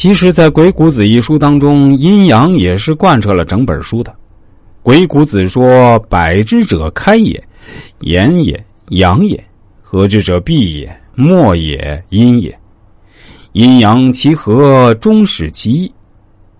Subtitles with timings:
[0.00, 4.10] 其实，在《鬼谷子》一书当中，阴阳也是贯彻了整本书的。
[4.82, 7.38] 鬼谷子说：“百之者开也，
[7.98, 8.58] 言也，
[8.92, 9.36] 阳也；
[9.82, 12.58] 合之者闭也，末也，阴也。
[13.52, 15.92] 阴阳其和，终始其一。”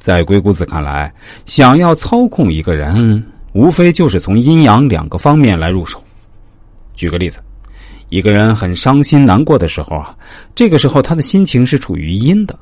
[0.00, 1.14] 在鬼谷子看来，
[1.46, 6.02] 想要操控一个人，无非就是从阴阳两个方面来入手。
[6.96, 7.38] 举个例子，
[8.08, 10.12] 一个人很伤心难过的时候啊，
[10.56, 12.58] 这个时候他的心情是处于阴的。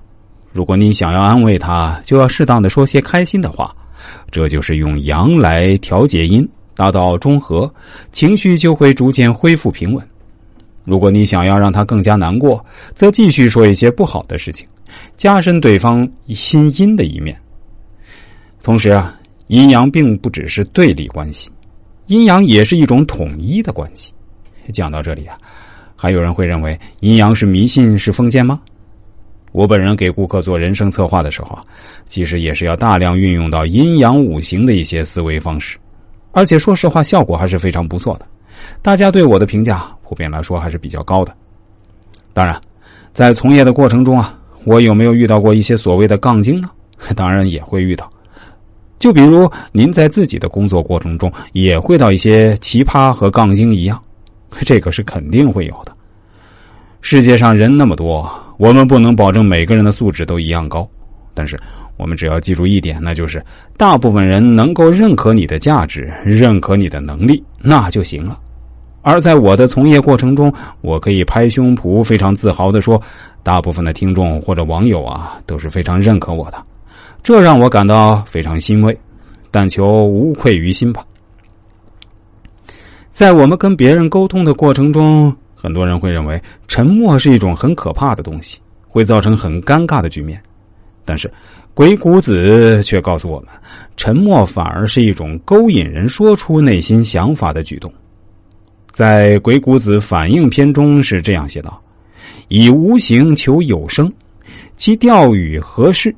[0.56, 3.76] 如果你想要安慰他，就要适当的说些开心的话，
[4.30, 7.70] 这就是用阳来调节阴，达到中和，
[8.10, 10.02] 情绪就会逐渐恢复平稳。
[10.82, 12.64] 如果你想要让他更加难过，
[12.94, 14.66] 则继续说一些不好的事情，
[15.18, 17.38] 加深对方心阴的一面。
[18.62, 19.14] 同时啊，
[19.48, 21.50] 阴阳并不只是对立关系，
[22.06, 24.10] 阴阳也是一种统一的关系。
[24.72, 25.36] 讲到这里啊，
[25.94, 28.58] 还有人会认为阴阳是迷信是封建吗？
[29.56, 31.62] 我本人给顾客做人生策划的时候啊，
[32.04, 35.78] 其实也是要大量运用到阴阳五行的一些思维方式，
[36.32, 38.26] 而且说实话，效果还是非常不错的。
[38.82, 41.34] 大家对我的评价普遍来说还是比较高的。
[42.34, 42.60] 当然，
[43.14, 46.68] 在从业的过程中啊，我有没有遇到过一些所谓的杠精呢？
[47.16, 48.12] 当然也会遇到。
[48.98, 53.98] 就比如您在自己的工作过程中也会到一些奇葩和杠精一样，
[54.50, 55.96] 这个是肯定会有的。
[57.00, 58.30] 世界上人那么多。
[58.58, 60.88] 我们不能保证每个人的素质都一样高，
[61.34, 61.58] 但是
[61.96, 63.44] 我们只要记住一点，那就是
[63.76, 68.38] 大部分人能够认可你的价值，认可你的能力，那就行了。
[69.02, 73.00] 而在我的从业过程中，我可以拍胸脯非常自豪的说，
[73.42, 76.56] 大部分的听众或者网友啊都是非常认可我的，
[77.22, 78.98] 这让我感到非常欣慰。
[79.50, 81.04] 但求无愧于心吧。
[83.10, 85.34] 在我们跟别人沟通的过程中。
[85.66, 90.40] 很多人会认为沉默是一种很可怕的东西，会造成很尴尬的局面。
[91.04, 91.28] 但是，
[91.74, 93.48] 鬼谷子却告诉我们，
[93.96, 97.92] 沉默反而是一种勾引人说出内心想法的举动。
[98.92, 101.82] 在《鬼谷子反应篇》中是这样写道
[102.46, 104.08] ：“以无形求有声，
[104.76, 106.14] 其钓语何事？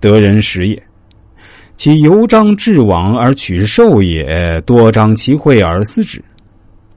[0.00, 0.82] 得人实也。
[1.76, 6.20] 其游张至往而取兽也，多张其会而思之。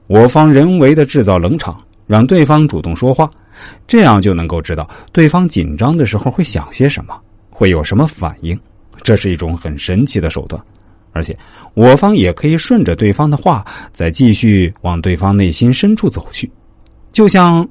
[0.08, 1.80] 我方人为的制造冷场。”
[2.12, 3.30] 让对方主动说话，
[3.86, 7.18] 这样就能够知道对方紧张的时候会想些什么，
[7.48, 8.58] 会有什么反应。
[9.02, 10.62] 这是一种很神奇的手段，
[11.12, 11.34] 而且
[11.72, 16.48] 我方也可以顺着对方的话，再继续往对方内心深处走去，
[17.12, 17.66] 就像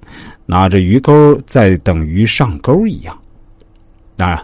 [0.47, 3.15] 拿着鱼钩在等鱼上钩一样。
[4.17, 4.43] 当然，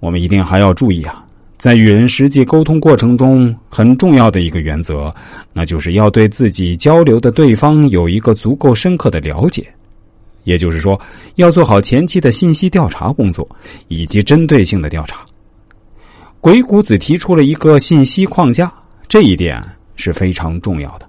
[0.00, 1.25] 我们一定还要注意啊。
[1.56, 5.12] 在与人实际沟通过程中，很重要的一个原则，
[5.52, 9.66] 那就是要对自己交流的对方有一个足够深刻的了解。
[10.44, 11.00] 也就是说，
[11.36, 13.48] 要做好前期的信息调查工作，
[13.88, 15.24] 以及针对性的调查。
[16.40, 18.72] 鬼谷子提出了一个信息框架，
[19.08, 19.60] 这一点
[19.96, 21.05] 是非常重要的。